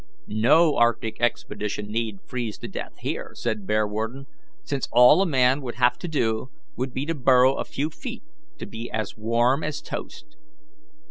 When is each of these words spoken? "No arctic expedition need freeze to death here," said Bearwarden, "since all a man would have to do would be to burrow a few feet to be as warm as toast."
"No 0.25 0.77
arctic 0.77 1.21
expedition 1.21 1.91
need 1.91 2.21
freeze 2.25 2.57
to 2.57 2.67
death 2.67 2.93
here," 3.01 3.33
said 3.35 3.67
Bearwarden, 3.67 4.25
"since 4.63 4.89
all 4.91 5.21
a 5.21 5.27
man 5.27 5.61
would 5.61 5.75
have 5.75 5.99
to 5.99 6.07
do 6.07 6.49
would 6.75 6.91
be 6.91 7.05
to 7.05 7.13
burrow 7.13 7.53
a 7.53 7.65
few 7.65 7.91
feet 7.91 8.23
to 8.57 8.65
be 8.65 8.89
as 8.89 9.15
warm 9.15 9.63
as 9.63 9.79
toast." 9.79 10.37